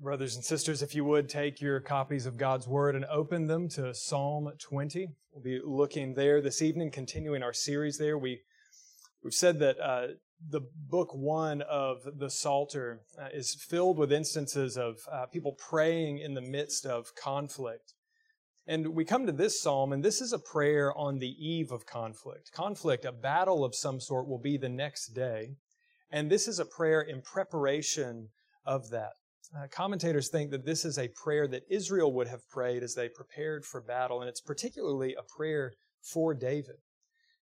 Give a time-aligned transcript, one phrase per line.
[0.00, 3.68] Brothers and sisters, if you would take your copies of God's Word and open them
[3.70, 5.06] to Psalm 20.
[5.32, 8.18] We'll be looking there this evening, continuing our series there.
[8.18, 8.40] We,
[9.22, 10.06] we've said that uh,
[10.50, 16.18] the book one of the Psalter uh, is filled with instances of uh, people praying
[16.18, 17.94] in the midst of conflict.
[18.66, 21.86] And we come to this psalm, and this is a prayer on the eve of
[21.86, 22.50] conflict.
[22.52, 25.50] Conflict, a battle of some sort, will be the next day.
[26.10, 28.30] And this is a prayer in preparation
[28.66, 29.12] of that.
[29.56, 33.08] Uh, commentators think that this is a prayer that Israel would have prayed as they
[33.08, 36.76] prepared for battle, and it's particularly a prayer for David.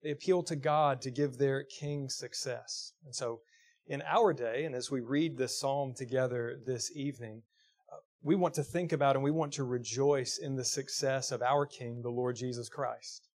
[0.02, 2.92] They appeal to God to give their king success.
[3.04, 3.40] And so,
[3.86, 7.42] in our day, and as we read this psalm together this evening,
[7.90, 11.42] uh, we want to think about and we want to rejoice in the success of
[11.42, 13.28] our King, the Lord Jesus Christ,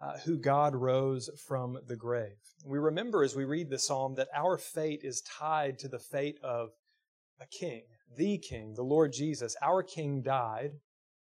[0.00, 2.38] uh, who God rose from the grave.
[2.64, 6.38] We remember as we read the psalm that our fate is tied to the fate
[6.42, 6.70] of
[7.40, 7.82] a king,
[8.16, 9.56] the king, the Lord Jesus.
[9.62, 10.72] Our king died,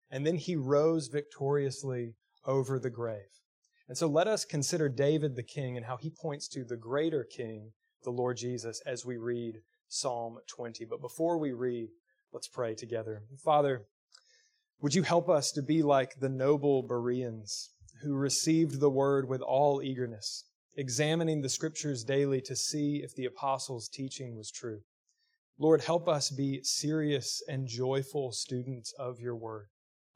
[0.09, 3.41] and then he rose victoriously over the grave.
[3.87, 7.23] And so let us consider David the king and how he points to the greater
[7.23, 7.71] king,
[8.03, 9.57] the Lord Jesus, as we read
[9.89, 10.85] Psalm 20.
[10.85, 11.89] But before we read,
[12.31, 13.23] let's pray together.
[13.43, 13.83] Father,
[14.81, 17.69] would you help us to be like the noble Bereans
[18.01, 23.25] who received the word with all eagerness, examining the scriptures daily to see if the
[23.25, 24.79] apostles' teaching was true?
[25.61, 29.67] Lord, help us be serious and joyful students of your word.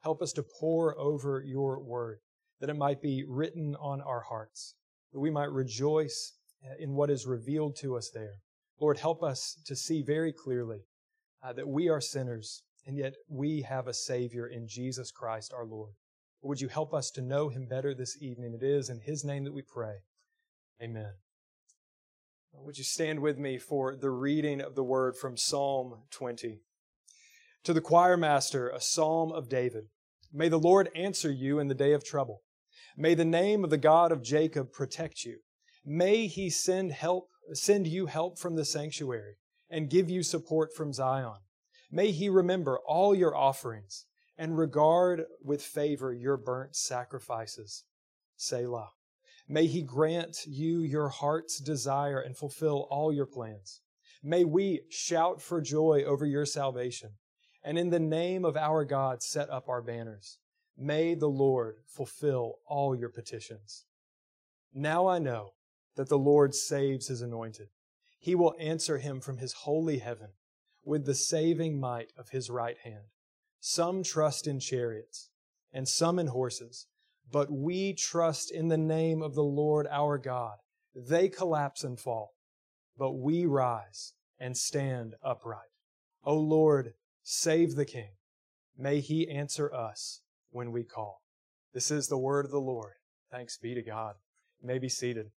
[0.02, 2.18] Help us to pore over your word,
[2.60, 4.74] that it might be written on our hearts,
[5.14, 6.34] that we might rejoice
[6.80, 8.40] in what is revealed to us there.
[8.82, 10.80] Lord, help us to see very clearly
[11.44, 15.68] uh, that we are sinners, and yet we have a Savior in Jesus Christ our
[15.68, 15.94] Lord.
[16.42, 18.58] Would you help us to know him better this evening?
[18.60, 19.98] It is in his name that we pray.
[20.82, 21.12] Amen.
[22.56, 26.60] Uh, would you stand with me for the reading of the word from Psalm 20?
[27.64, 29.86] To the choir master, a psalm of David.
[30.32, 32.42] May the Lord answer you in the day of trouble.
[32.98, 35.40] May the name of the God of Jacob protect you.
[35.86, 39.36] May he send help, send you help from the sanctuary
[39.70, 41.40] and give you support from Zion.
[41.92, 44.06] May he remember all your offerings
[44.38, 47.86] and regard with favor your burnt sacrifices.
[48.36, 48.92] Selah.
[49.48, 53.82] May He grant you your heart's desire and fulfill all your plans.
[54.24, 57.12] May we shout for joy over your salvation,
[57.64, 60.40] and in the name of our God set up our banners.
[60.78, 63.86] May the Lord fulfill all your petitions.
[64.74, 65.54] Now I know
[65.96, 67.70] that the Lord saves his anointed.
[68.20, 70.30] He will answer him from his holy heaven
[70.84, 73.06] with the saving might of his right hand.
[73.60, 75.30] Some trust in chariots
[75.72, 76.88] and some in horses
[77.32, 80.58] but we trust in the name of the Lord our God.
[80.96, 82.34] They collapse and fall,
[82.98, 85.70] but we rise and stand upright.
[86.24, 86.94] O Lord,
[87.24, 88.12] save the King.
[88.78, 90.22] May he answer us
[90.52, 91.22] when we call.
[91.74, 92.94] This is the word of the Lord.
[93.32, 94.16] Thanks be to God.
[94.62, 95.32] You may be seated.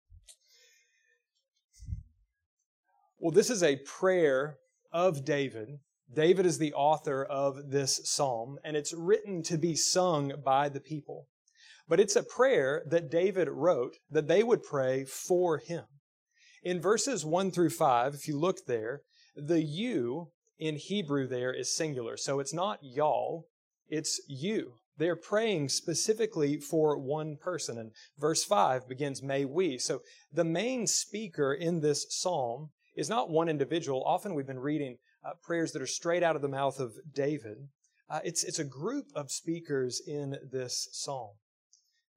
[3.20, 4.58] Well, this is a prayer
[4.92, 5.80] of David.
[6.14, 10.80] David is the author of this psalm, and it's written to be sung by the
[10.80, 11.28] people.
[11.88, 15.86] But it's a prayer that David wrote that they would pray for him.
[16.64, 19.02] In verses 1 through 5, if you look there,
[19.36, 22.18] the you in Hebrew there is singular.
[22.18, 23.46] So it's not y'all,
[23.88, 24.74] it's you.
[24.98, 27.78] They're praying specifically for one person.
[27.78, 29.78] And verse 5 begins, May we.
[29.78, 30.02] So
[30.34, 34.04] the main speaker in this psalm is not one individual.
[34.04, 37.58] Often we've been reading uh, prayers that are straight out of the mouth of David.
[38.10, 41.32] Uh, it's, it's a group of speakers in this psalm.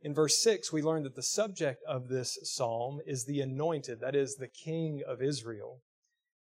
[0.03, 4.15] In verse 6, we learn that the subject of this psalm is the anointed, that
[4.15, 5.83] is, the king of Israel.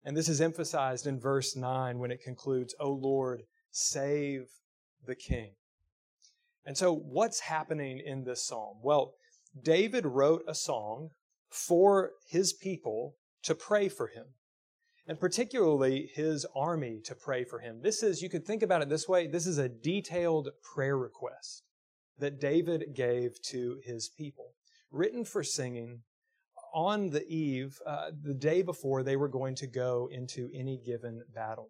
[0.04, 3.42] And this is emphasized in verse 9 when it concludes, O Lord,
[3.72, 4.44] save
[5.08, 5.54] the king.
[6.66, 8.78] And so, what's happening in this psalm?
[8.84, 9.16] Well,
[9.60, 11.10] David wrote a song
[11.50, 14.26] for his people to pray for him,
[15.08, 17.82] and particularly his army to pray for him.
[17.82, 21.64] This is, you could think about it this way this is a detailed prayer request
[22.20, 24.54] that David gave to his people,
[24.92, 26.02] written for singing
[26.74, 31.22] on the eve, uh, the day before they were going to go into any given
[31.34, 31.70] battle.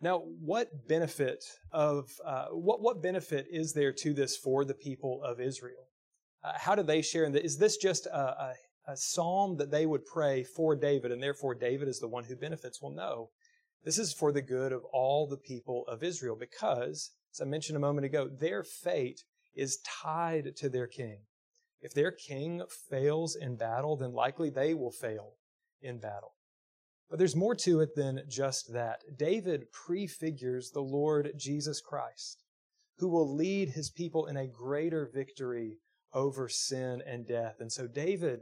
[0.00, 5.20] Now, what benefit of uh, what what benefit is there to this for the people
[5.24, 5.88] of Israel?
[6.44, 7.42] Uh, how do they share in this?
[7.42, 8.54] Is this just a, a,
[8.86, 12.36] a psalm that they would pray for David, and therefore David is the one who
[12.36, 12.80] benefits?
[12.80, 13.30] Well, no.
[13.84, 17.76] This is for the good of all the people of Israel because, as I mentioned
[17.76, 19.22] a moment ago, their fate
[19.58, 21.18] is tied to their king.
[21.80, 25.34] If their king fails in battle, then likely they will fail
[25.82, 26.34] in battle.
[27.10, 29.00] But there's more to it than just that.
[29.16, 32.44] David prefigures the Lord Jesus Christ,
[32.98, 35.78] who will lead his people in a greater victory
[36.12, 37.56] over sin and death.
[37.60, 38.40] And so David,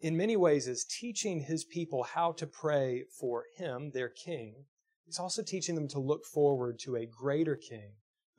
[0.00, 4.66] in many ways, is teaching his people how to pray for him, their king.
[5.06, 7.92] He's also teaching them to look forward to a greater king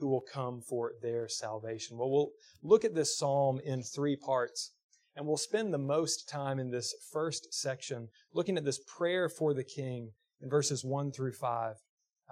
[0.03, 1.97] who will come for their salvation.
[1.97, 4.71] Well, we'll look at this psalm in three parts,
[5.15, 9.53] and we'll spend the most time in this first section looking at this prayer for
[9.53, 10.11] the king
[10.41, 11.75] in verses 1 through 5.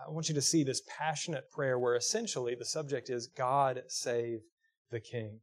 [0.05, 4.41] I want you to see this passionate prayer where essentially the subject is God save
[4.91, 5.39] the king.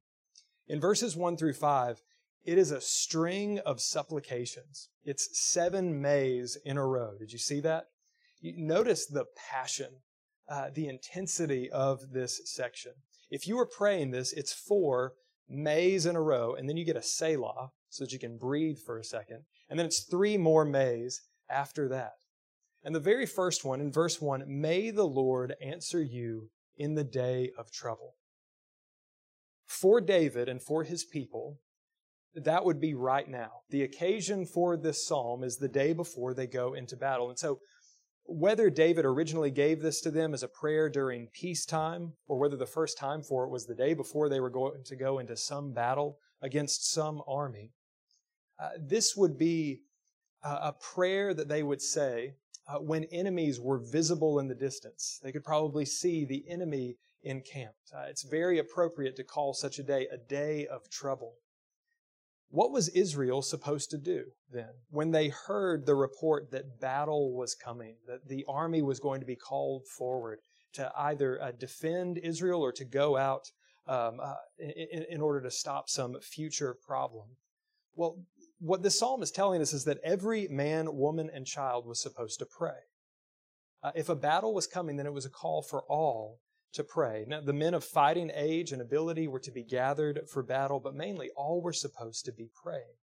[0.66, 2.02] In verses 1 through 5,
[2.44, 4.90] it is a string of supplications.
[5.02, 7.12] It's seven mays in a row.
[7.18, 7.84] Did you see that?
[8.38, 10.02] You notice the passion
[10.48, 12.92] uh, the intensity of this section.
[13.30, 15.12] If you were praying this, it's four
[15.48, 18.78] mays in a row, and then you get a Selah so that you can breathe
[18.84, 22.12] for a second, and then it's three more mays after that.
[22.84, 27.04] And the very first one, in verse 1, may the Lord answer you in the
[27.04, 28.14] day of trouble.
[29.66, 31.58] For David and for his people,
[32.34, 33.62] that would be right now.
[33.70, 37.28] The occasion for this psalm is the day before they go into battle.
[37.28, 37.58] And so
[38.28, 42.66] whether David originally gave this to them as a prayer during peacetime, or whether the
[42.66, 45.72] first time for it was the day before they were going to go into some
[45.72, 47.72] battle against some army,
[48.60, 49.80] uh, this would be
[50.42, 52.34] a prayer that they would say
[52.68, 55.18] uh, when enemies were visible in the distance.
[55.22, 57.92] They could probably see the enemy encamped.
[57.94, 61.34] Uh, it's very appropriate to call such a day a day of trouble.
[62.50, 67.54] What was Israel supposed to do then when they heard the report that battle was
[67.54, 70.38] coming, that the army was going to be called forward
[70.74, 73.50] to either uh, defend Israel or to go out
[73.86, 77.26] um, uh, in, in order to stop some future problem?
[77.94, 78.16] Well,
[78.60, 82.38] what the psalm is telling us is that every man, woman, and child was supposed
[82.40, 82.80] to pray.
[83.82, 86.40] Uh, if a battle was coming, then it was a call for all
[86.72, 87.24] to pray.
[87.26, 90.94] Now, the men of fighting age and ability were to be gathered for battle, but
[90.94, 92.96] mainly all were supposed to be praying.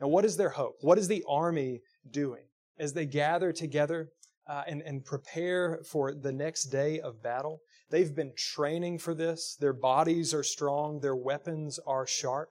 [0.00, 0.76] Now, what is their hope?
[0.80, 1.80] What is the army
[2.10, 2.44] doing
[2.78, 4.10] as they gather together
[4.48, 7.60] uh, and, and prepare for the next day of battle?
[7.90, 9.56] They've been training for this.
[9.60, 11.00] Their bodies are strong.
[11.00, 12.50] Their weapons are sharp.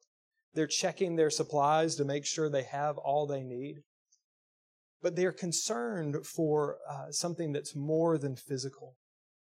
[0.54, 3.78] They're checking their supplies to make sure they have all they need.
[5.02, 8.96] But they're concerned for uh, something that's more than physical.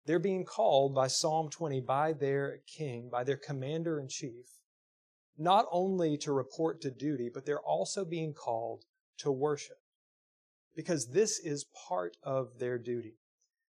[0.05, 4.45] They're being called by Psalm 20 by their king, by their commander in chief,
[5.37, 8.83] not only to report to duty, but they're also being called
[9.19, 9.77] to worship
[10.75, 13.15] because this is part of their duty.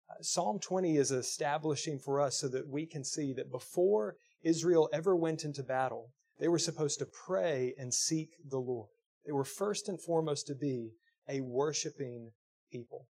[0.09, 4.89] Uh, Psalm 20 is establishing for us so that we can see that before Israel
[4.91, 8.89] ever went into battle, they were supposed to pray and seek the Lord.
[9.25, 10.91] They were first and foremost to be
[11.29, 12.31] a worshiping
[12.71, 13.07] people.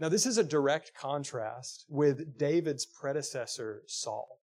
[0.00, 4.40] Now, this is a direct contrast with David's predecessor, Saul.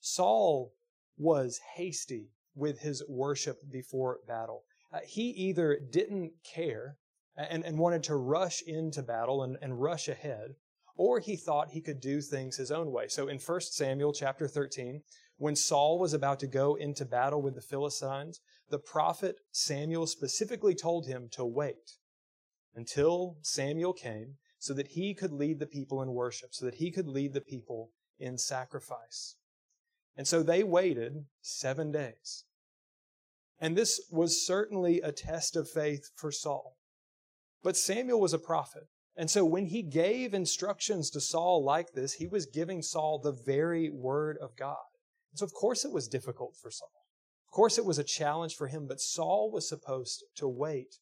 [0.00, 0.72] Saul
[1.18, 4.64] was hasty with his worship before battle.
[4.92, 6.96] Uh, he either didn't care
[7.36, 10.54] and, and wanted to rush into battle and, and rush ahead,
[10.96, 13.08] or he thought he could do things his own way.
[13.08, 15.02] So in 1 Samuel chapter 13,
[15.36, 18.40] when Saul was about to go into battle with the Philistines,
[18.70, 21.98] the prophet Samuel specifically told him to wait
[22.74, 26.92] until Samuel came so that he could lead the people in worship, so that he
[26.92, 29.34] could lead the people in sacrifice.
[30.16, 32.44] And so they waited seven days.
[33.58, 36.76] And this was certainly a test of faith for Saul.
[37.64, 38.84] But Samuel was a prophet.
[39.16, 43.32] And so when he gave instructions to Saul like this, he was giving Saul the
[43.32, 44.76] very word of God.
[45.32, 46.88] And so of course it was difficult for Saul.
[47.48, 50.98] Of course it was a challenge for him, but Saul was supposed to wait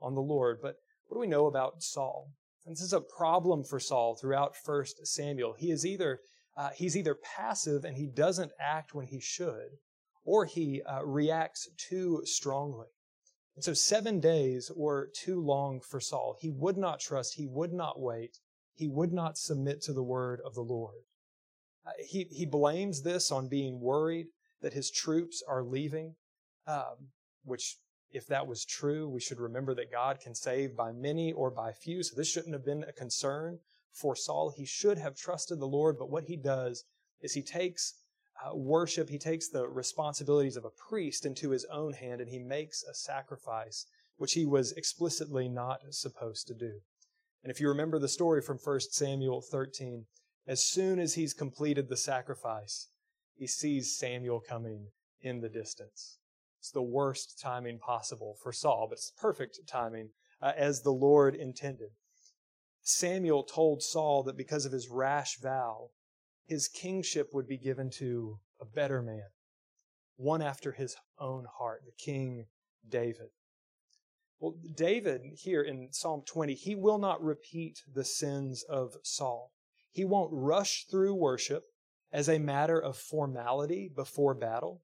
[0.00, 0.60] on the Lord.
[0.62, 2.30] But what do we know about Saul?
[2.64, 5.54] And this is a problem for Saul throughout 1 Samuel.
[5.58, 6.20] He is either,
[6.56, 9.78] uh, he's either passive and he doesn't act when he should,
[10.24, 12.86] or he uh, reacts too strongly.
[13.56, 16.36] And so seven days were too long for Saul.
[16.40, 18.38] He would not trust, he would not wait,
[18.74, 21.02] he would not submit to the word of the Lord.
[21.84, 24.28] Uh, he, he blames this on being worried
[24.62, 26.14] that his troops are leaving,
[26.66, 27.10] um,
[27.44, 27.76] which
[28.12, 31.72] if that was true, we should remember that God can save by many or by
[31.72, 32.02] few.
[32.02, 33.58] So this shouldn't have been a concern
[33.92, 34.52] for Saul.
[34.56, 36.84] He should have trusted the Lord, but what he does
[37.20, 37.94] is he takes
[38.44, 42.38] uh, worship, he takes the responsibilities of a priest into his own hand and he
[42.38, 46.80] makes a sacrifice, which he was explicitly not supposed to do.
[47.42, 50.06] And if you remember the story from 1 Samuel 13,
[50.46, 52.88] as soon as he's completed the sacrifice,
[53.34, 54.88] he sees Samuel coming
[55.20, 56.18] in the distance.
[56.62, 61.34] It's the worst timing possible for Saul, but it's perfect timing uh, as the Lord
[61.34, 61.88] intended.
[62.82, 65.90] Samuel told Saul that because of his rash vow,
[66.46, 69.24] his kingship would be given to a better man,
[70.14, 72.46] one after his own heart, the King
[72.88, 73.30] David.
[74.38, 79.50] Well, David here in Psalm 20, he will not repeat the sins of Saul.
[79.90, 81.64] He won't rush through worship
[82.12, 84.82] as a matter of formality before battle.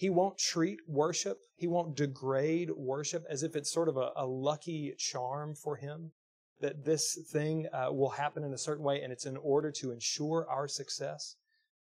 [0.00, 4.24] He won't treat worship, he won't degrade worship as if it's sort of a, a
[4.24, 6.12] lucky charm for him
[6.58, 9.90] that this thing uh, will happen in a certain way and it's in order to
[9.90, 11.36] ensure our success.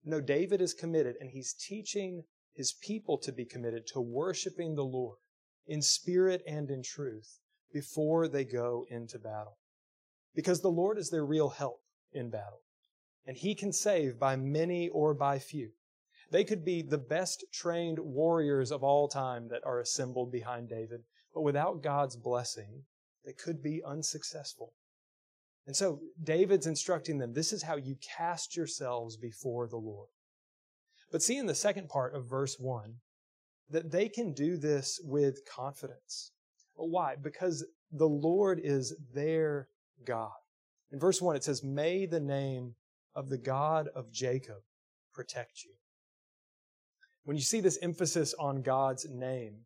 [0.05, 2.23] No, David is committed and he's teaching
[2.53, 5.17] his people to be committed to worshiping the Lord
[5.65, 7.39] in spirit and in truth
[7.73, 9.57] before they go into battle.
[10.33, 11.81] Because the Lord is their real help
[12.13, 12.61] in battle.
[13.25, 15.71] And he can save by many or by few.
[16.29, 21.03] They could be the best trained warriors of all time that are assembled behind David,
[21.33, 22.83] but without God's blessing,
[23.25, 24.73] they could be unsuccessful.
[25.65, 30.09] And so David's instructing them this is how you cast yourselves before the Lord.
[31.11, 32.95] But see in the second part of verse 1
[33.69, 36.31] that they can do this with confidence.
[36.75, 37.15] Why?
[37.21, 39.67] Because the Lord is their
[40.05, 40.31] God.
[40.91, 42.75] In verse 1, it says, May the name
[43.15, 44.61] of the God of Jacob
[45.13, 45.71] protect you.
[47.27, 49.65] When you see this emphasis on God's name,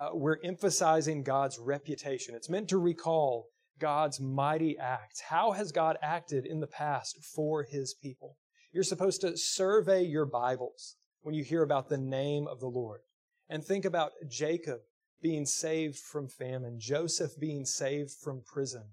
[0.00, 2.34] uh, we're emphasizing God's reputation.
[2.34, 5.20] It's meant to recall God's mighty acts.
[5.20, 8.38] How has God acted in the past for his people?
[8.72, 13.00] You're supposed to survey your Bibles when you hear about the name of the Lord.
[13.46, 14.80] And think about Jacob
[15.20, 18.84] being saved from famine, Joseph being saved from prison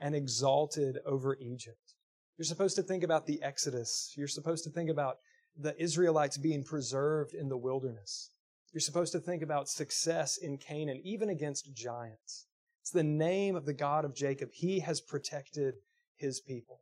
[0.00, 1.94] and exalted over Egypt.
[2.36, 4.14] You're supposed to think about the Exodus.
[4.16, 5.18] You're supposed to think about
[5.58, 8.30] the Israelites being preserved in the wilderness.
[8.72, 12.46] You're supposed to think about success in Canaan, even against giants.
[12.82, 14.50] It's the name of the God of Jacob.
[14.52, 15.74] He has protected
[16.16, 16.80] his people.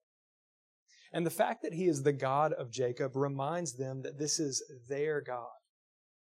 [1.13, 4.63] And the fact that he is the God of Jacob reminds them that this is
[4.89, 5.49] their God.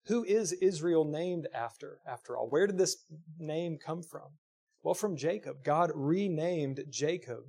[0.06, 2.48] Who is Israel named after, after all?
[2.48, 2.96] Where did this
[3.38, 4.38] name come from?
[4.82, 5.64] Well, from Jacob.
[5.64, 7.40] God renamed Jacob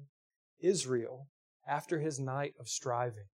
[0.59, 1.27] Israel
[1.67, 3.27] after his night of striving.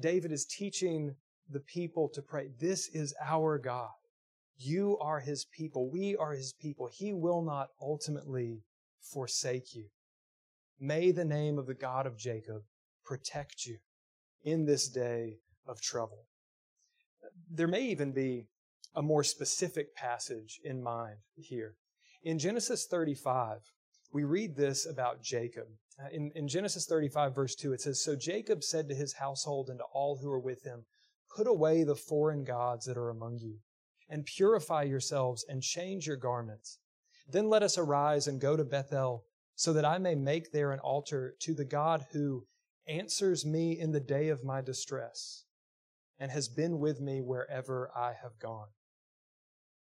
[0.00, 1.14] David is teaching
[1.50, 2.48] the people to pray.
[2.58, 3.90] This is our God.
[4.58, 5.88] You are his people.
[5.88, 6.88] We are his people.
[6.92, 8.62] He will not ultimately
[9.00, 9.86] forsake you.
[10.80, 12.62] May the name of the God of Jacob
[13.04, 13.78] protect you
[14.44, 16.26] in this day of trouble
[17.50, 18.46] there may even be
[18.94, 21.74] a more specific passage in mind here.
[22.22, 23.58] In Genesis 35,
[24.12, 25.66] we read this about Jacob.
[26.00, 29.68] Uh, in, in Genesis 35, verse 2, it says, So Jacob said to his household
[29.68, 30.84] and to all who were with him,
[31.34, 33.58] Put away the foreign gods that are among you,
[34.08, 36.78] and purify yourselves and change your garments.
[37.30, 39.24] Then let us arise and go to Bethel,
[39.54, 42.46] so that I may make there an altar to the God who
[42.86, 45.44] answers me in the day of my distress
[46.18, 48.68] and has been with me wherever I have gone.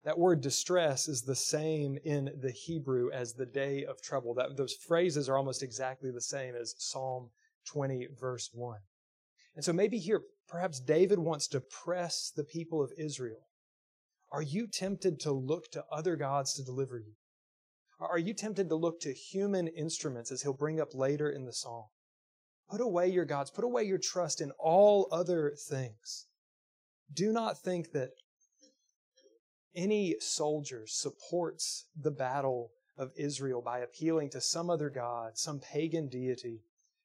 [0.04, 4.34] That word distress is the same in the Hebrew as the day of trouble.
[4.34, 7.30] That, those phrases are almost exactly the same as Psalm
[7.66, 8.78] 20, verse 1.
[9.56, 13.48] And so maybe here, perhaps David wants to press the people of Israel.
[14.30, 17.14] Are you tempted to look to other gods to deliver you?
[17.98, 21.52] Are you tempted to look to human instruments, as he'll bring up later in the
[21.52, 21.84] psalm?
[22.68, 23.50] Put away your gods.
[23.50, 26.26] Put away your trust in all other things.
[27.12, 28.10] Do not think that
[29.74, 36.08] any soldier supports the battle of Israel by appealing to some other God, some pagan
[36.08, 36.60] deity.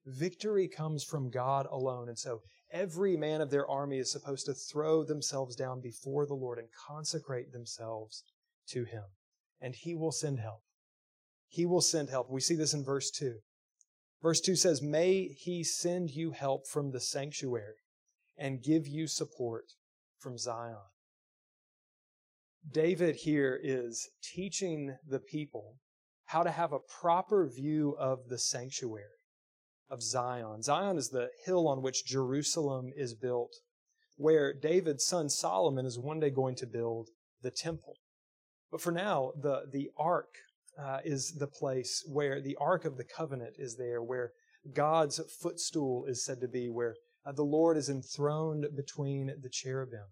[0.05, 2.09] Victory comes from God alone.
[2.09, 6.35] And so every man of their army is supposed to throw themselves down before the
[6.35, 8.23] Lord and consecrate themselves
[8.69, 9.03] to Him.
[9.59, 10.61] And He will send help.
[11.47, 12.29] He will send help.
[12.29, 13.39] We see this in verse 2.
[14.21, 17.77] Verse 2 says, May he send you help from the sanctuary
[18.37, 19.73] and give you support
[20.17, 20.75] from Zion.
[22.71, 25.75] David here is teaching the people
[26.25, 29.05] how to have a proper view of the sanctuary
[29.89, 30.61] of Zion.
[30.61, 33.53] Zion is the hill on which Jerusalem is built,
[34.17, 37.09] where David's son Solomon is one day going to build
[37.41, 37.95] the temple.
[38.71, 40.29] But for now, the, the ark
[40.79, 44.31] uh, is the place where the Ark of the Covenant is there, where
[44.73, 50.05] God's footstool is said to be, where uh, the Lord is enthroned between the cherubim.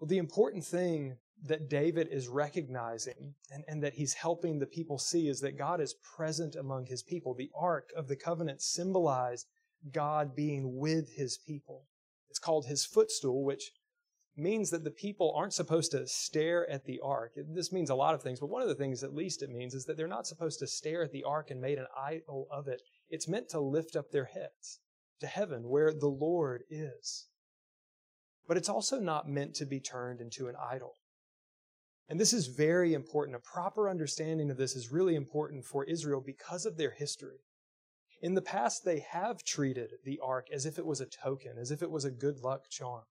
[0.00, 4.98] Well, the important thing that David is recognizing and, and that he's helping the people
[4.98, 7.34] see is that God is present among his people.
[7.34, 9.46] The Ark of the Covenant symbolized
[9.92, 11.84] God being with his people.
[12.30, 13.72] It's called his footstool, which
[14.36, 17.32] means that the people aren't supposed to stare at the ark.
[17.36, 19.74] This means a lot of things, but one of the things, at least it means,
[19.74, 22.68] is that they're not supposed to stare at the ark and make an idol of
[22.68, 22.80] it.
[23.10, 24.80] It's meant to lift up their heads
[25.20, 27.26] to heaven where the Lord is.
[28.50, 30.96] But it's also not meant to be turned into an idol.
[32.08, 33.36] And this is very important.
[33.36, 37.44] A proper understanding of this is really important for Israel because of their history.
[38.20, 41.70] In the past, they have treated the ark as if it was a token, as
[41.70, 43.04] if it was a good luck charm.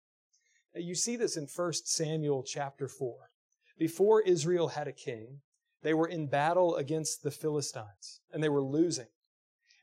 [0.75, 3.29] You see this in 1 Samuel chapter 4.
[3.77, 5.39] Before Israel had a king,
[5.83, 9.07] they were in battle against the Philistines, and they were losing.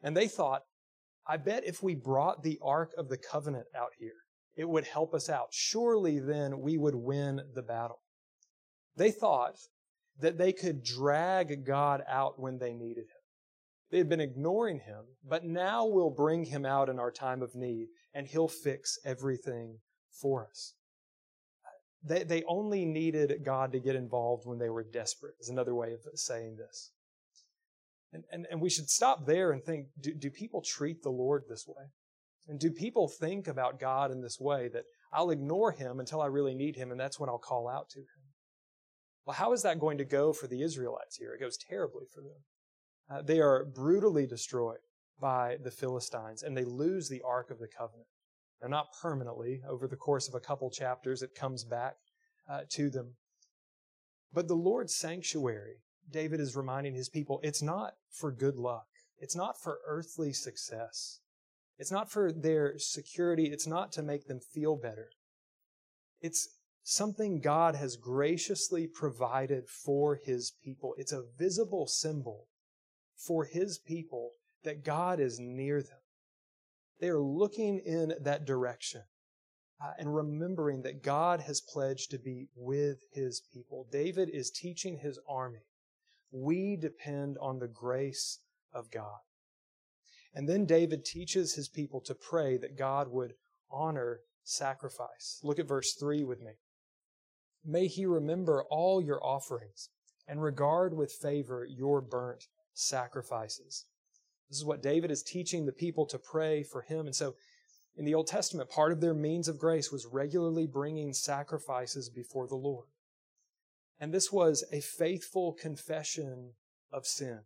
[0.02, 0.64] And they thought,
[1.26, 4.25] I bet if we brought the Ark of the Covenant out here,
[4.56, 5.48] it would help us out.
[5.50, 8.00] Surely then we would win the battle.
[8.96, 9.56] They thought
[10.20, 13.22] that they could drag God out when they needed him.
[13.90, 17.54] They had been ignoring him, but now we'll bring him out in our time of
[17.54, 19.78] need, and he'll fix everything
[20.10, 20.74] for us.
[22.02, 25.92] They, they only needed God to get involved when they were desperate, is another way
[25.92, 26.92] of saying this.
[28.12, 31.44] And, and, and we should stop there and think do, do people treat the Lord
[31.48, 31.84] this way?
[32.48, 36.26] And do people think about God in this way that I'll ignore him until I
[36.26, 38.06] really need him, and that's when I'll call out to him?
[39.24, 41.34] Well, how is that going to go for the Israelites here?
[41.34, 42.38] It goes terribly for them.
[43.10, 44.78] Uh, they are brutally destroyed
[45.20, 48.06] by the Philistines, and they lose the Ark of the Covenant.
[48.62, 49.62] Now, not permanently.
[49.68, 51.94] Over the course of a couple chapters, it comes back
[52.48, 53.16] uh, to them.
[54.32, 55.76] But the Lord's sanctuary,
[56.10, 58.86] David is reminding his people, it's not for good luck.
[59.18, 61.20] It's not for earthly success.
[61.78, 63.46] It's not for their security.
[63.46, 65.10] It's not to make them feel better.
[66.20, 66.48] It's
[66.82, 70.94] something God has graciously provided for his people.
[70.96, 72.46] It's a visible symbol
[73.16, 74.32] for his people
[74.64, 75.98] that God is near them.
[77.00, 79.02] They are looking in that direction
[79.82, 83.86] uh, and remembering that God has pledged to be with his people.
[83.90, 85.66] David is teaching his army.
[86.30, 88.40] We depend on the grace
[88.72, 89.18] of God.
[90.36, 93.32] And then David teaches his people to pray that God would
[93.70, 95.40] honor sacrifice.
[95.42, 96.52] Look at verse 3 with me.
[97.64, 99.88] May he remember all your offerings
[100.28, 103.86] and regard with favor your burnt sacrifices.
[104.50, 107.06] This is what David is teaching the people to pray for him.
[107.06, 107.34] And so
[107.96, 112.46] in the Old Testament, part of their means of grace was regularly bringing sacrifices before
[112.46, 112.88] the Lord.
[113.98, 116.52] And this was a faithful confession
[116.92, 117.40] of sin.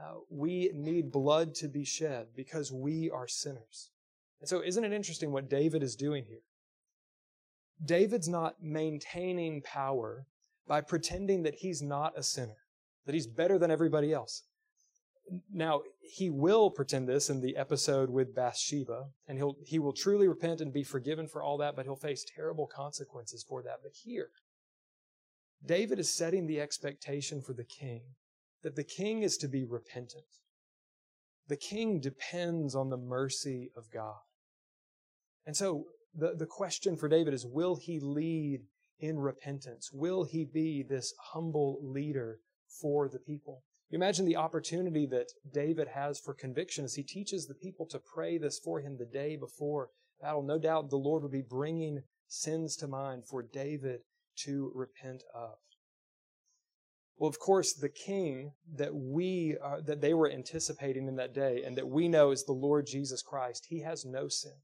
[0.00, 3.90] Uh, we need blood to be shed because we are sinners.
[4.40, 6.42] And so, isn't it interesting what David is doing here?
[7.84, 10.26] David's not maintaining power
[10.66, 12.56] by pretending that he's not a sinner,
[13.06, 14.42] that he's better than everybody else.
[15.52, 20.28] Now, he will pretend this in the episode with Bathsheba, and he'll, he will truly
[20.28, 23.78] repent and be forgiven for all that, but he'll face terrible consequences for that.
[23.82, 24.28] But here,
[25.64, 28.02] David is setting the expectation for the king
[28.64, 30.24] that the king is to be repentant.
[31.46, 34.16] The king depends on the mercy of God.
[35.46, 38.62] And so the, the question for David is will he lead
[38.98, 39.90] in repentance?
[39.92, 42.38] Will he be this humble leader
[42.80, 43.62] for the people?
[43.90, 48.00] You imagine the opportunity that David has for conviction as he teaches the people to
[48.14, 50.42] pray this for him the day before battle.
[50.42, 54.00] No doubt the Lord would be bringing sins to mind for David
[54.44, 55.58] to repent of.
[57.16, 61.62] Well, of course, the king that we uh, that they were anticipating in that day,
[61.64, 64.56] and that we know is the Lord Jesus Christ, he has no sin.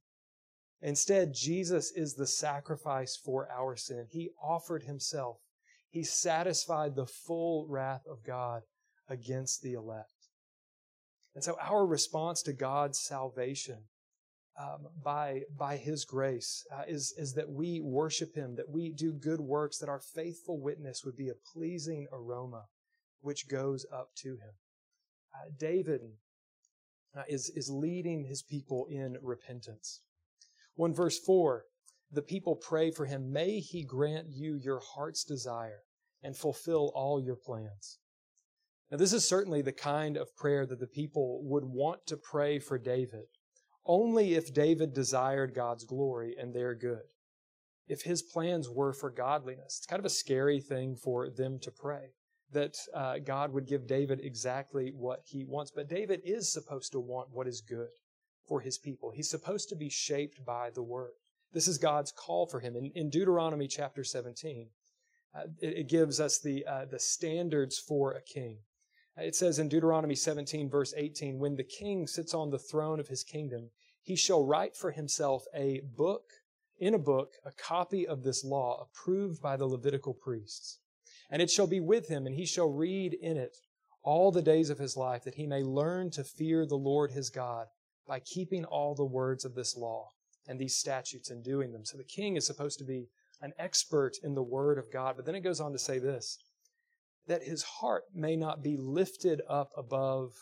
[0.82, 4.06] Instead, Jesus is the sacrifice for our sin.
[4.10, 5.36] He offered himself.
[5.90, 8.62] He satisfied the full wrath of God
[9.08, 10.28] against the elect.
[11.34, 13.84] And so our response to God's salvation
[14.60, 19.12] um, by, by His grace uh, is, is that we worship Him, that we do
[19.12, 22.64] good works, that our faithful witness would be a pleasing aroma
[23.22, 24.54] which goes up to Him.
[25.34, 26.00] Uh, David
[27.16, 30.02] uh, is, is leading his people in repentance.
[30.74, 31.64] One verse 4,
[32.12, 35.82] the people pray for him, may he grant you your heart's desire
[36.22, 37.98] and fulfill all your plans.
[38.90, 42.58] Now, this is certainly the kind of prayer that the people would want to pray
[42.58, 43.26] for David,
[43.84, 47.02] only if David desired God's glory and their good.
[47.88, 51.70] If his plans were for godliness, it's kind of a scary thing for them to
[51.70, 52.10] pray
[52.52, 55.72] that uh, God would give David exactly what he wants.
[55.74, 57.88] But David is supposed to want what is good
[58.46, 59.12] for his people.
[59.14, 61.12] He's supposed to be shaped by the word.
[61.52, 62.76] This is God's call for him.
[62.76, 64.68] In, in Deuteronomy chapter 17,
[65.34, 68.58] uh, it, it, gives us the, uh, the standards for a king.
[69.16, 73.08] It says in Deuteronomy 17, verse 18, when the king sits on the throne of
[73.08, 73.70] his kingdom,
[74.02, 76.24] he shall write for himself a book
[76.78, 80.78] in a book a copy of this law approved by the Levitical priests.
[81.30, 83.56] And it shall be with him, and he shall read in it
[84.02, 87.28] all the days of his life, that he may learn to fear the Lord his
[87.28, 87.66] God
[88.08, 90.08] by keeping all the words of this law
[90.48, 91.84] and these statutes and doing them.
[91.84, 93.08] So the king is supposed to be
[93.42, 95.16] an expert in the word of God.
[95.16, 96.38] But then it goes on to say this
[97.26, 100.32] that his heart may not be lifted up above,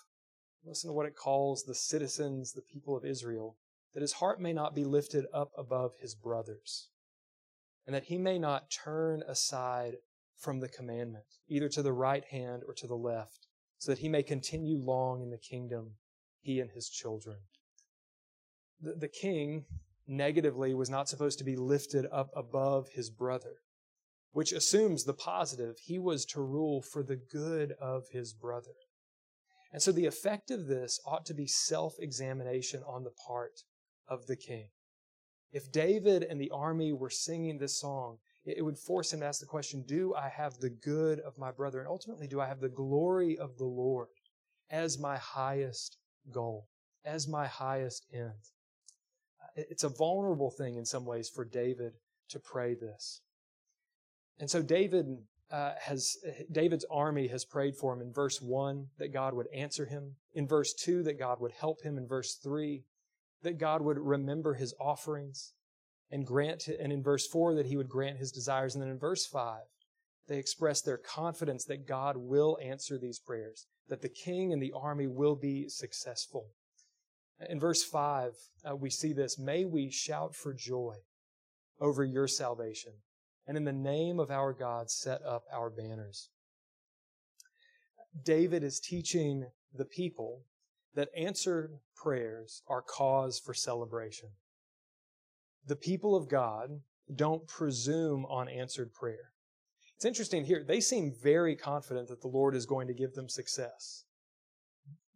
[0.64, 3.56] listen to what it calls the citizens, the people of Israel,
[3.94, 6.88] that his heart may not be lifted up above his brothers,
[7.86, 9.96] and that he may not turn aside
[10.36, 14.08] from the commandment, either to the right hand or to the left, so that he
[14.08, 15.94] may continue long in the kingdom,
[16.40, 17.38] he and his children.
[18.80, 19.64] The, the king,
[20.06, 23.56] negatively, was not supposed to be lifted up above his brother,
[24.32, 25.76] which assumes the positive.
[25.84, 28.74] He was to rule for the good of his brother.
[29.72, 33.62] And so the effect of this ought to be self examination on the part
[34.06, 34.68] of the king.
[35.52, 39.40] If David and the army were singing this song, it would force him to ask
[39.40, 41.80] the question Do I have the good of my brother?
[41.80, 44.08] And ultimately, do I have the glory of the Lord
[44.70, 45.98] as my highest
[46.30, 46.68] goal,
[47.04, 48.32] as my highest end?
[49.42, 51.92] Uh, it's a vulnerable thing in some ways for David
[52.30, 53.20] to pray this.
[54.40, 55.06] And so David
[55.50, 56.16] uh, has
[56.52, 60.46] David's army has prayed for him in verse 1 that God would answer him, in
[60.46, 62.84] verse 2 that God would help him, in verse 3
[63.42, 65.54] that God would remember his offerings
[66.10, 68.98] and grant and in verse 4 that he would grant his desires and then in
[68.98, 69.60] verse 5
[70.28, 74.74] they express their confidence that God will answer these prayers, that the king and the
[74.76, 76.48] army will be successful.
[77.48, 78.32] In verse 5,
[78.68, 80.96] uh, we see this May we shout for joy
[81.80, 82.92] over your salvation,
[83.48, 86.28] and in the name of our God set up our banners.
[88.22, 90.42] David is teaching the people
[90.94, 94.28] that answered prayers are cause for celebration.
[95.66, 96.80] The people of God
[97.14, 99.32] don't presume on answered prayer.
[99.96, 103.28] It's interesting here, they seem very confident that the Lord is going to give them
[103.28, 104.04] success.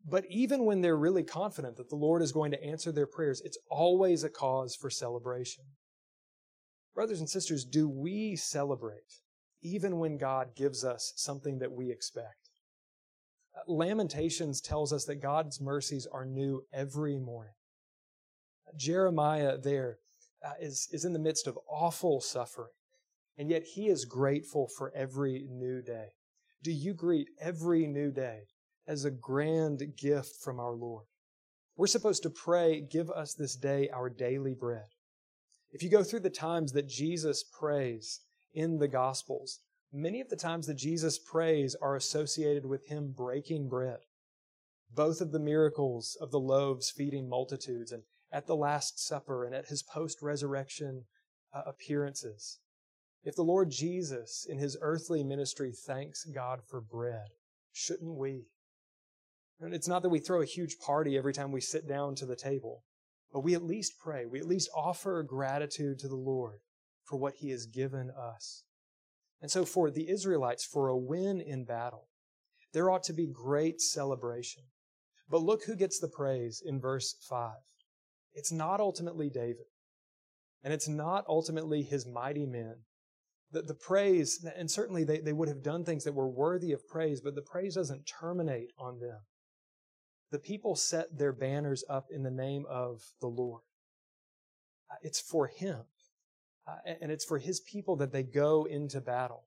[0.09, 3.41] But even when they're really confident that the Lord is going to answer their prayers,
[3.45, 5.65] it's always a cause for celebration.
[6.95, 9.21] Brothers and sisters, do we celebrate
[9.63, 12.51] even when God gives us something that we expect?
[13.67, 17.55] Lamentations tells us that God's mercies are new every morning.
[18.77, 19.99] Jeremiah there
[20.45, 22.73] uh, is is in the midst of awful suffering,
[23.37, 26.09] and yet he is grateful for every new day.
[26.63, 28.45] Do you greet every new day
[28.87, 31.05] as a grand gift from our Lord?
[31.77, 34.87] We're supposed to pray, give us this day our daily bread.
[35.73, 38.21] If you go through the times that Jesus prays
[38.55, 39.61] in the Gospels,
[39.95, 43.99] Many of the times that Jesus prays are associated with him breaking bread.
[44.91, 49.55] Both of the miracles of the loaves feeding multitudes and at the Last Supper and
[49.55, 51.05] at his post resurrection
[51.53, 52.61] uh, appearances.
[53.23, 57.29] If the Lord Jesus in his earthly ministry thanks God for bread,
[57.75, 58.47] shouldn't we?
[59.61, 62.35] It's not that we throw a huge party every time we sit down to the
[62.35, 62.83] table,
[63.33, 64.27] but we at least pray.
[64.27, 66.59] We at least offer gratitude to the Lord
[67.05, 68.65] for what he has given us.
[69.41, 72.09] And so, for the Israelites, for a win in battle,
[72.73, 74.63] there ought to be great celebration.
[75.29, 77.55] But look who gets the praise in verse 5.
[78.35, 79.67] It's not ultimately David,
[80.63, 82.77] and it's not ultimately his mighty men.
[83.51, 86.87] The, the praise, and certainly they, they would have done things that were worthy of
[86.87, 89.19] praise, but the praise doesn't terminate on them.
[90.33, 93.63] The people set their banners up in the name of the Lord.
[94.91, 95.85] Uh, it's for Him.
[96.67, 99.45] Uh, and it's for his people that they go into battle.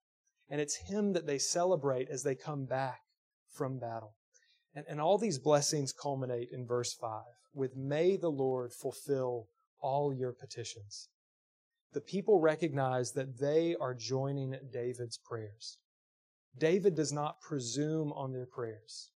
[0.49, 3.01] And it's him that they celebrate as they come back
[3.49, 4.15] from battle.
[4.75, 7.21] And, and all these blessings culminate in verse 5
[7.53, 9.47] with, May the Lord fulfill
[9.79, 11.07] all your petitions.
[11.93, 15.77] The people recognize that they are joining David's prayers.
[16.57, 19.11] David does not presume on their prayers.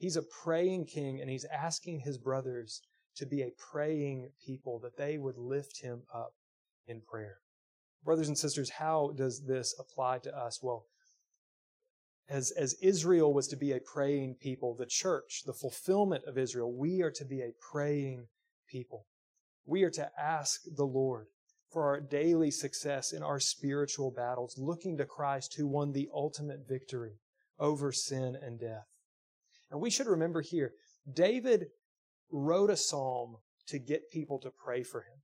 [0.00, 2.80] He's a praying king and he's asking his brothers
[3.16, 6.32] to be a praying people, that they would lift him up
[6.86, 7.36] in prayer.
[8.02, 10.60] Brothers and sisters, how does this apply to us?
[10.62, 10.86] Well,
[12.30, 16.72] as, as Israel was to be a praying people, the church, the fulfillment of Israel,
[16.74, 18.28] we are to be a praying
[18.70, 19.04] people.
[19.66, 21.26] We are to ask the Lord
[21.70, 26.66] for our daily success in our spiritual battles, looking to Christ who won the ultimate
[26.66, 27.18] victory
[27.58, 28.86] over sin and death.
[29.70, 30.72] And we should remember here,
[31.10, 31.66] David
[32.30, 33.36] wrote a psalm
[33.68, 35.20] to get people to pray for him.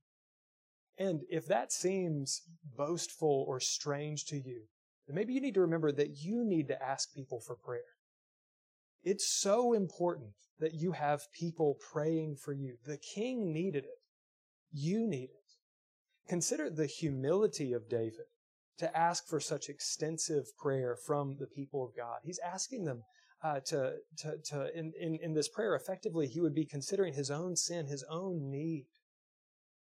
[0.97, 2.41] And if that seems
[2.77, 4.63] boastful or strange to you,
[5.05, 7.81] then maybe you need to remember that you need to ask people for prayer.
[9.03, 12.75] It's so important that you have people praying for you.
[12.85, 14.01] The king needed it.
[14.71, 16.27] You need it.
[16.27, 18.25] Consider the humility of David
[18.79, 22.19] to ask for such extensive prayer from the people of God.
[22.23, 23.03] He's asking them
[23.43, 27.29] uh, to, to, to in, in, in this prayer, effectively, he would be considering his
[27.29, 28.85] own sin, his own need.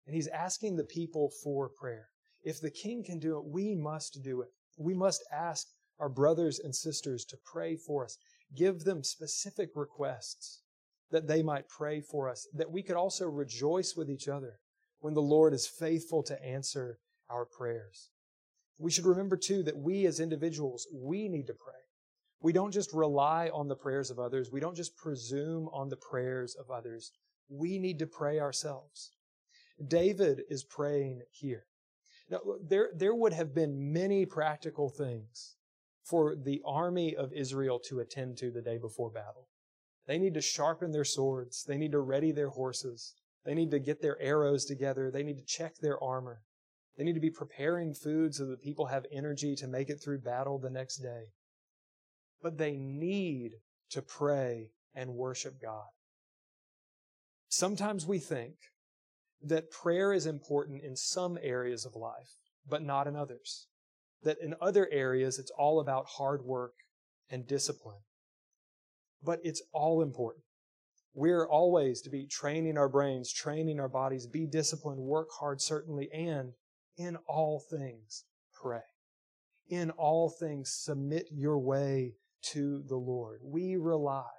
[0.05, 2.07] And he's asking the people for prayer.
[2.43, 4.49] If the king can do it, we must do it.
[4.77, 5.67] We must ask
[5.99, 8.17] our brothers and sisters to pray for us.
[8.55, 10.63] Give them specific requests
[11.11, 14.59] that they might pray for us, that we could also rejoice with each other
[14.99, 16.97] when the Lord is faithful to answer
[17.29, 18.09] our prayers.
[18.77, 21.73] We should remember too that we as individuals, we need to pray.
[22.41, 24.51] We don't just rely on the prayers of others.
[24.51, 27.11] We don't just presume on the prayers of others.
[27.49, 29.11] We need to pray ourselves.
[29.85, 31.65] David is praying here.
[32.29, 35.57] Now, there, there would have been many practical things
[36.03, 39.47] for the army of Israel to attend to the day before battle.
[40.07, 41.63] They need to sharpen their swords.
[41.63, 43.13] They need to ready their horses.
[43.45, 45.11] They need to get their arrows together.
[45.11, 46.41] They need to check their armor.
[46.97, 50.19] They need to be preparing food so that people have energy to make it through
[50.19, 51.25] battle the next day.
[52.41, 53.51] But they need
[53.91, 55.87] to pray and worship God.
[57.49, 58.55] Sometimes we think
[59.43, 63.67] that prayer is important in some areas of life, but not in others.
[64.23, 66.73] That in other areas, it's all about hard work
[67.29, 68.01] and discipline.
[69.23, 70.45] But it's all important.
[71.13, 76.09] We're always to be training our brains, training our bodies, be disciplined, work hard, certainly,
[76.13, 76.53] and
[76.97, 78.23] in all things,
[78.53, 78.81] pray.
[79.67, 82.13] In all things, submit your way
[82.51, 83.39] to the Lord.
[83.43, 84.29] We rely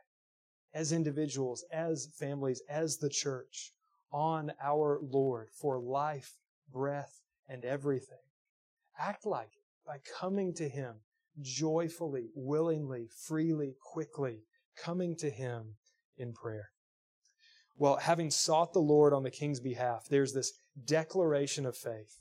[0.74, 3.72] as individuals, as families, as the church
[4.12, 6.38] on our Lord for life,
[6.72, 8.18] breath, and everything.
[8.98, 10.96] Act like it by coming to Him
[11.40, 14.44] joyfully, willingly, freely, quickly,
[14.76, 15.76] coming to Him
[16.16, 16.68] in prayer.
[17.76, 20.52] Well, having sought the Lord on the king's behalf, there's this
[20.84, 22.20] declaration of faith.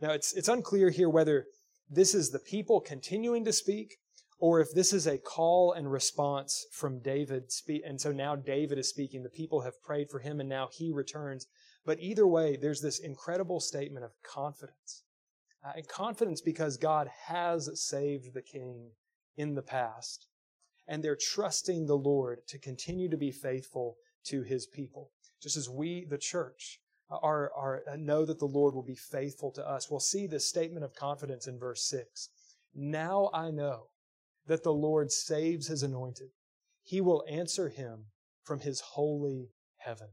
[0.00, 1.46] Now, it's, it's unclear here whether
[1.88, 3.96] this is the people continuing to speak
[4.40, 7.52] or if this is a call and response from David,
[7.84, 10.90] and so now David is speaking, the people have prayed for him, and now he
[10.90, 11.46] returns.
[11.84, 15.04] But either way, there's this incredible statement of confidence.
[15.62, 18.92] Uh, and confidence because God has saved the king
[19.36, 20.26] in the past,
[20.88, 25.10] and they're trusting the Lord to continue to be faithful to his people.
[25.42, 29.50] Just as we, the church, are, are uh, know that the Lord will be faithful
[29.52, 29.90] to us.
[29.90, 32.30] We'll see this statement of confidence in verse 6.
[32.74, 33.88] Now I know
[34.46, 36.30] that the Lord saves his anointed.
[36.82, 38.06] He will answer him
[38.42, 40.08] from his holy heaven.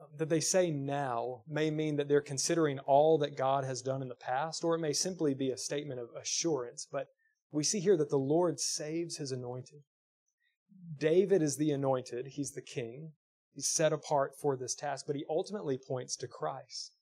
[0.00, 4.02] Um, that they say now may mean that they're considering all that God has done
[4.02, 6.86] in the past, or it may simply be a statement of assurance.
[6.90, 7.06] But
[7.52, 9.82] we see here that the Lord saves his anointed.
[10.98, 13.12] David is the anointed, he's the king.
[13.54, 16.92] He's set apart for this task, but he ultimately points to Christ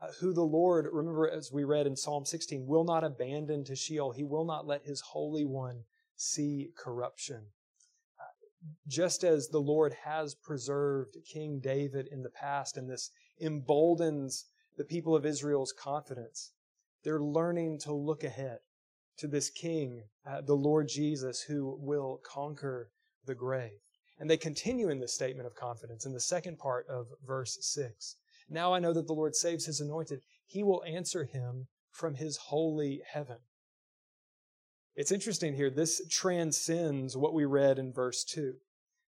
[0.00, 3.76] uh, who the Lord, remember as we read in Psalm 16, will not abandon to
[3.76, 4.12] Sheol.
[4.12, 5.84] He will not let his Holy One
[6.16, 7.46] see corruption.
[8.20, 14.46] Uh, just as the Lord has preserved King David in the past, and this emboldens
[14.76, 16.52] the people of Israel's confidence,
[17.02, 18.58] they're learning to look ahead
[19.18, 22.90] to this King, uh, the Lord Jesus, who will conquer
[23.24, 23.78] the grave.
[24.18, 28.16] And they continue in this statement of confidence in the second part of verse 6.
[28.48, 30.20] Now I know that the Lord saves his anointed.
[30.46, 33.38] He will answer him from his holy heaven.
[34.94, 35.70] It's interesting here.
[35.70, 38.54] This transcends what we read in verse 2.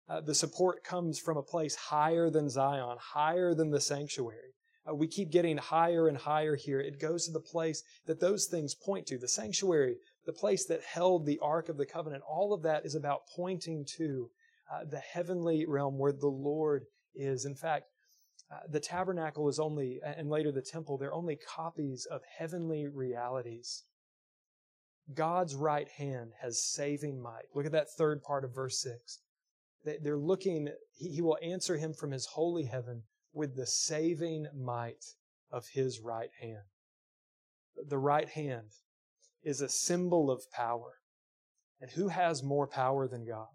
[0.07, 4.55] Uh, the support comes from a place higher than Zion, higher than the sanctuary.
[4.87, 6.79] Uh, we keep getting higher and higher here.
[6.79, 10.83] It goes to the place that those things point to the sanctuary, the place that
[10.83, 12.23] held the Ark of the Covenant.
[12.27, 14.29] All of that is about pointing to
[14.71, 17.45] uh, the heavenly realm where the Lord is.
[17.45, 17.85] In fact,
[18.51, 23.83] uh, the tabernacle is only, and later the temple, they're only copies of heavenly realities.
[25.13, 27.45] God's right hand has saving might.
[27.53, 29.19] Look at that third part of verse 6.
[30.01, 33.03] They're looking, he will answer him from his holy heaven
[33.33, 35.03] with the saving might
[35.51, 36.63] of his right hand.
[37.87, 38.69] The right hand
[39.43, 40.93] is a symbol of power.
[41.79, 43.47] And who has more power than God?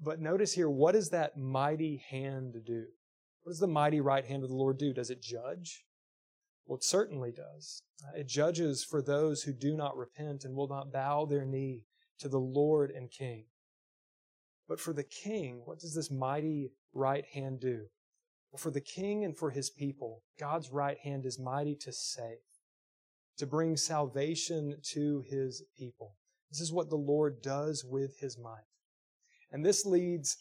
[0.00, 2.84] But notice here, what does that mighty hand do?
[3.44, 4.94] What does the mighty right hand of the Lord do?
[4.94, 5.84] Does it judge?
[6.66, 7.82] Well, it certainly does.
[8.02, 11.82] Uh, it judges for those who do not repent and will not bow their knee
[12.20, 13.44] to the Lord and King.
[14.66, 17.82] But for the king, what does this mighty right hand do?
[18.50, 22.38] Well, for the king and for his people, God's right hand is mighty to save,
[23.36, 26.16] to bring salvation to his people.
[26.50, 28.64] This is what the Lord does with his might.
[29.52, 30.38] And this leads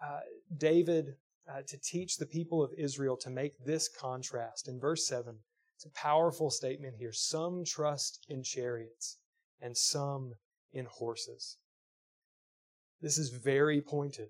[0.00, 0.20] uh,
[0.56, 1.16] David
[1.50, 4.68] uh, to teach the people of Israel to make this contrast.
[4.68, 5.36] In verse 7,
[5.76, 7.12] it's a powerful statement here.
[7.12, 9.18] Some trust in chariots
[9.60, 10.34] and some
[10.72, 11.58] in horses.
[13.00, 14.28] This is very pointed.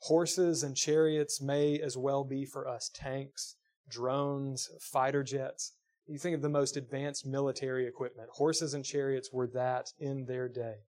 [0.00, 3.56] Horses and chariots may as well be for us tanks,
[3.88, 5.72] drones, fighter jets.
[6.06, 8.28] You think of the most advanced military equipment.
[8.30, 10.80] Horses and chariots were that in their day.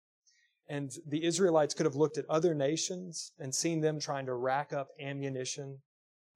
[0.67, 4.73] And the Israelites could have looked at other nations and seen them trying to rack
[4.73, 5.79] up ammunition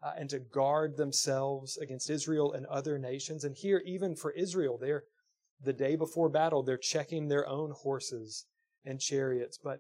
[0.04, 3.44] uh, and to guard themselves against Israel and other nations.
[3.44, 5.04] And here, even for Israel, they're
[5.62, 8.46] the day before battle, they're checking their own horses
[8.86, 9.60] and chariots.
[9.62, 9.80] But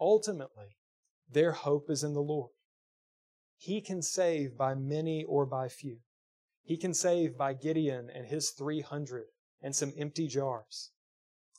[0.00, 0.76] ultimately,
[1.30, 2.50] their hope is in the Lord.
[3.56, 5.98] He can save by many or by few.
[6.64, 9.26] He can save by Gideon and his 300
[9.60, 10.90] and some empty jars.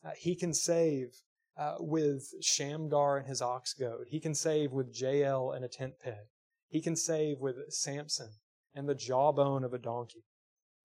[0.03, 1.21] Uh, he can save
[1.57, 4.07] uh, with Shamgar and his ox goad.
[4.09, 6.27] He can save with Jael and a tent peg.
[6.67, 8.31] He can save with Samson
[8.73, 10.25] and the jawbone of a donkey.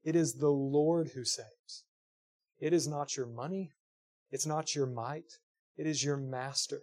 [0.04, 1.84] It is the Lord who saves.
[2.60, 3.72] It is not your money.
[4.30, 5.32] It's not your might.
[5.76, 6.82] It is your master,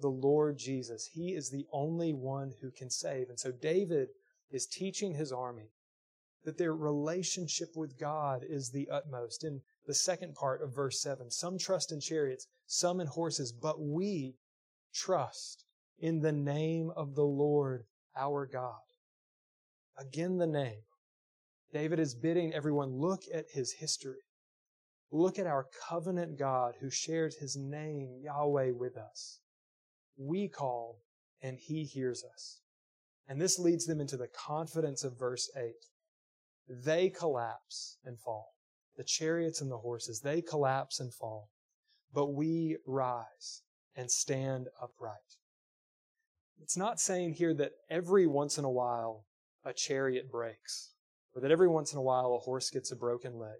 [0.00, 1.10] the Lord Jesus.
[1.12, 3.28] He is the only one who can save.
[3.28, 4.08] And so David
[4.50, 5.70] is teaching his army
[6.46, 9.42] that their relationship with God is the utmost.
[9.42, 13.80] In the second part of verse 7, some trust in chariots, some in horses, but
[13.80, 14.36] we
[14.94, 15.64] trust
[15.98, 17.82] in the name of the Lord
[18.16, 18.78] our God.
[19.98, 20.82] Again, the name.
[21.72, 24.22] David is bidding everyone look at his history.
[25.10, 29.40] Look at our covenant God who shares his name, Yahweh, with us.
[30.16, 31.00] We call
[31.42, 32.60] and he hears us.
[33.26, 35.72] And this leads them into the confidence of verse 8.
[36.68, 38.54] They collapse and fall.
[38.96, 41.50] The chariots and the horses, they collapse and fall.
[42.12, 43.62] But we rise
[43.94, 45.36] and stand upright.
[46.60, 49.26] It's not saying here that every once in a while
[49.64, 50.92] a chariot breaks,
[51.34, 53.58] or that every once in a while a horse gets a broken leg.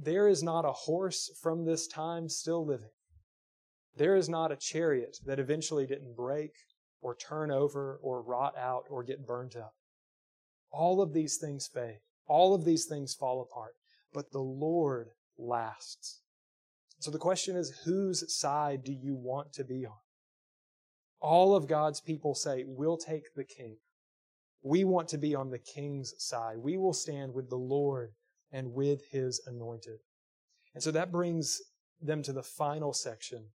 [0.00, 2.90] There is not a horse from this time still living.
[3.96, 6.52] There is not a chariot that eventually didn't break
[7.00, 9.74] or turn over or rot out or get burnt up.
[10.70, 11.98] All of these things fade.
[12.26, 13.72] All of these things fall apart.
[14.12, 16.20] But the Lord lasts.
[16.98, 19.92] So the question is, whose side do you want to be on?
[21.20, 23.76] All of God's people say, we'll take the king.
[24.62, 26.56] We want to be on the king's side.
[26.58, 28.12] We will stand with the Lord
[28.50, 29.98] and with his anointed.
[30.74, 31.60] And so that brings
[32.00, 33.46] them to the final section,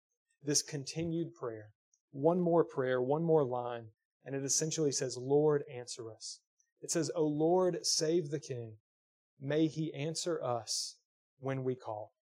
[0.42, 1.70] this continued prayer.
[2.12, 3.86] One more prayer, one more line,
[4.24, 6.40] and it essentially says, Lord, answer us.
[6.82, 8.76] It says, O Lord, save the king.
[9.40, 10.96] May he answer us
[11.38, 12.12] when we call.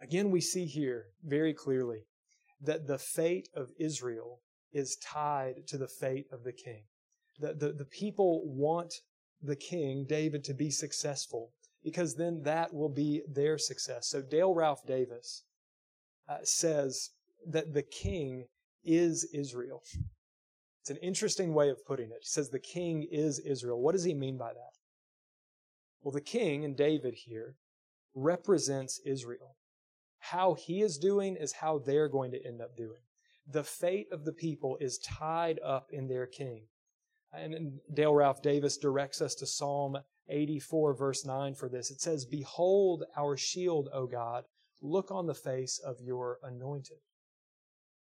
[0.00, 2.06] Again, we see here very clearly
[2.60, 4.40] that the fate of Israel
[4.72, 6.84] is tied to the fate of the king.
[7.38, 8.94] The, the, the people want
[9.42, 14.08] the king, David, to be successful because then that will be their success.
[14.08, 15.44] So Dale Ralph Davis
[16.28, 17.10] uh, says
[17.46, 18.46] that the king
[18.84, 19.82] is Israel.
[20.90, 22.18] It's an interesting way of putting it.
[22.22, 23.80] He says the king is Israel.
[23.80, 24.72] What does he mean by that?
[26.02, 27.54] Well, the king and David here
[28.12, 29.54] represents Israel.
[30.18, 33.02] How he is doing is how they're going to end up doing.
[33.46, 36.64] The fate of the people is tied up in their king.
[37.32, 39.96] And Dale Ralph Davis directs us to Psalm
[40.28, 41.92] 84, verse 9 for this.
[41.92, 44.42] It says, Behold our shield, O God.
[44.82, 46.98] Look on the face of your anointed.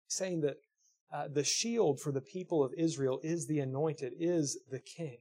[0.08, 0.56] Saying that
[1.12, 5.18] uh, the shield for the people of Israel is the anointed, is the king.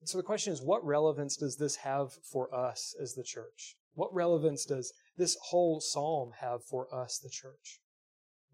[0.00, 3.76] And so the question is, what relevance does this have for us as the church?
[3.94, 7.80] What relevance does this whole psalm have for us, the church?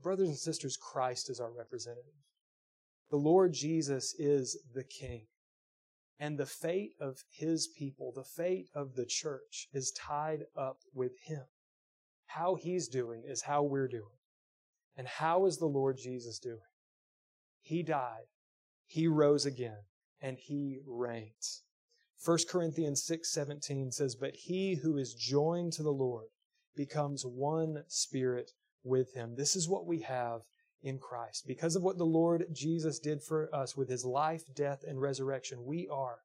[0.03, 2.13] Brothers and sisters, Christ is our representative.
[3.11, 5.27] The Lord Jesus is the King.
[6.19, 11.13] And the fate of his people, the fate of the church, is tied up with
[11.27, 11.45] him.
[12.27, 14.16] How he's doing is how we're doing.
[14.97, 16.61] And how is the Lord Jesus doing?
[17.61, 18.27] He died,
[18.87, 19.85] he rose again,
[20.21, 21.63] and he reigns.
[22.25, 26.31] 1 Corinthians 6:17 says, "But he who is joined to the Lord
[26.75, 30.43] becomes one spirit with him." This is what we have
[30.81, 31.47] in Christ.
[31.47, 35.65] Because of what the Lord Jesus did for us with his life, death, and resurrection,
[35.65, 36.23] we are,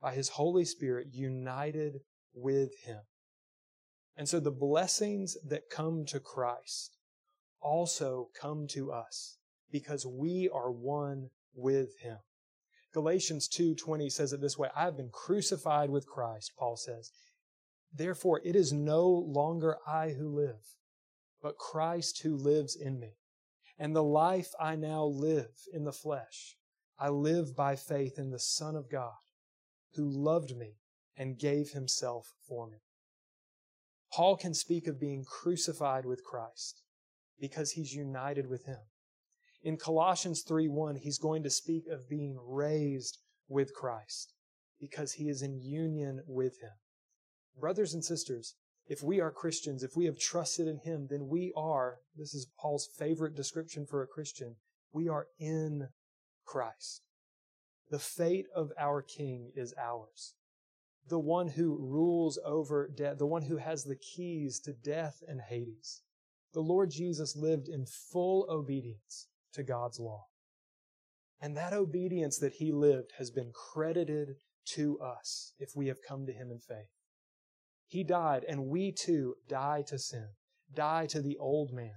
[0.00, 3.02] by his Holy Spirit, united with him.
[4.16, 6.96] And so the blessings that come to Christ
[7.64, 9.38] also come to us
[9.72, 12.18] because we are one with him.
[12.92, 17.10] Galatians 2:20 says it this way, I have been crucified with Christ, Paul says.
[17.92, 20.76] Therefore it is no longer I who live,
[21.40, 23.16] but Christ who lives in me.
[23.78, 26.56] And the life I now live in the flesh,
[26.98, 29.16] I live by faith in the Son of God,
[29.94, 30.78] who loved me
[31.16, 32.82] and gave himself for me.
[34.12, 36.83] Paul can speak of being crucified with Christ
[37.40, 38.78] because he's united with him.
[39.62, 43.18] In Colossians 3 1, he's going to speak of being raised
[43.48, 44.34] with Christ
[44.80, 46.72] because he is in union with him.
[47.58, 48.54] Brothers and sisters,
[48.86, 52.46] if we are Christians, if we have trusted in him, then we are, this is
[52.60, 54.56] Paul's favorite description for a Christian,
[54.92, 55.88] we are in
[56.44, 57.02] Christ.
[57.90, 60.34] The fate of our King is ours.
[61.08, 65.40] The one who rules over death, the one who has the keys to death and
[65.40, 66.02] Hades.
[66.54, 70.26] The Lord Jesus lived in full obedience to God's law.
[71.40, 74.36] And that obedience that he lived has been credited
[74.74, 76.88] to us if we have come to him in faith.
[77.86, 80.28] He died, and we too die to sin,
[80.72, 81.96] die to the old man.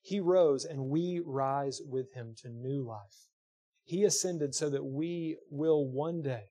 [0.00, 3.28] He rose, and we rise with him to new life.
[3.84, 6.46] He ascended so that we will one day.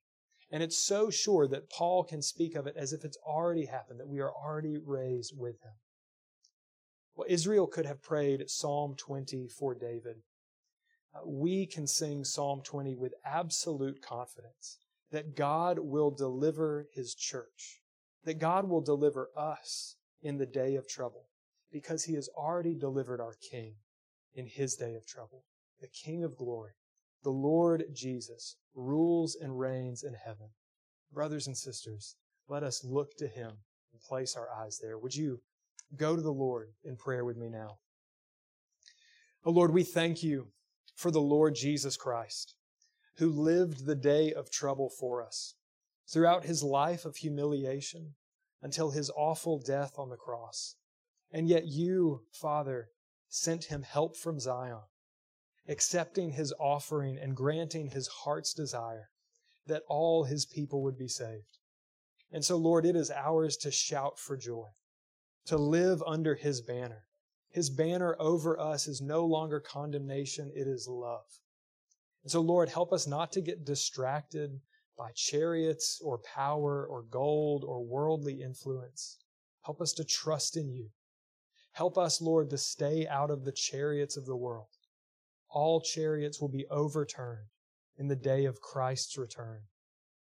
[0.51, 3.99] And it's so sure that Paul can speak of it as if it's already happened,
[3.99, 5.73] that we are already raised with him.
[7.15, 10.17] Well, Israel could have prayed Psalm 20 for David.
[11.13, 14.77] Uh, we can sing Psalm 20 with absolute confidence
[15.11, 17.81] that God will deliver his church,
[18.23, 21.27] that God will deliver us in the day of trouble,
[21.71, 23.75] because he has already delivered our King
[24.33, 25.43] in his day of trouble,
[25.81, 26.71] the King of glory.
[27.23, 30.47] The Lord Jesus rules and reigns in heaven.
[31.11, 32.15] Brothers and sisters,
[32.47, 33.51] let us look to him
[33.91, 34.97] and place our eyes there.
[34.97, 35.41] Would you
[35.95, 37.77] go to the Lord in prayer with me now?
[39.45, 40.47] Oh Lord, we thank you
[40.95, 42.55] for the Lord Jesus Christ,
[43.17, 45.55] who lived the day of trouble for us
[46.07, 48.15] throughout his life of humiliation
[48.61, 50.75] until his awful death on the cross.
[51.31, 52.89] And yet you, Father,
[53.29, 54.81] sent him help from Zion
[55.67, 59.09] accepting his offering and granting his heart's desire
[59.67, 61.57] that all his people would be saved.
[62.31, 64.67] And so, Lord, it is ours to shout for joy,
[65.51, 67.05] to live under his banner.
[67.51, 71.25] His banner over us is no longer condemnation, it is love.
[72.23, 74.59] And so, Lord, help us not to get distracted
[74.97, 79.19] by chariots or power or gold or worldly influence.
[79.63, 80.89] Help us to trust in you.
[81.73, 84.67] Help us, Lord, to stay out of the chariots of the world
[85.51, 87.49] all chariots will be overturned
[87.97, 89.61] in the day of Christ's return.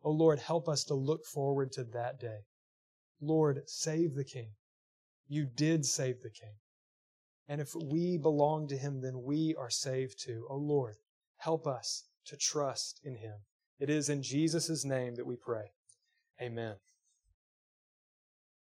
[0.03, 2.39] Oh Lord, help us to look forward to that day.
[3.21, 4.51] Lord, save the King.
[5.31, 6.55] You did save the King.
[7.47, 10.45] And if we belong to him, then we are saved too.
[10.49, 10.97] Oh Lord,
[11.37, 13.35] help us to trust in him.
[13.79, 15.71] It is in Jesus' name that we pray.
[16.41, 16.75] Amen.